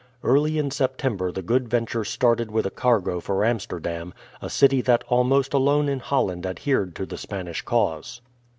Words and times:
Early 0.23 0.57
in 0.57 0.71
September 0.71 1.31
the 1.31 1.43
Good 1.43 1.69
Venture 1.69 2.03
started 2.03 2.49
with 2.49 2.65
a 2.65 2.71
cargo 2.71 3.19
for 3.19 3.45
Amsterdam, 3.45 4.15
a 4.41 4.49
city 4.49 4.81
that 4.81 5.03
almost 5.09 5.53
alone 5.53 5.87
in 5.87 5.99
Holland 5.99 6.43
adhered 6.43 6.95
to 6.95 7.05
the 7.05 7.19
Spanish 7.19 7.61
cause. 7.61 8.19